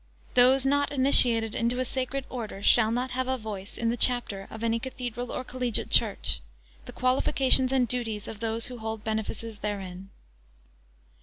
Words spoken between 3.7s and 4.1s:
in the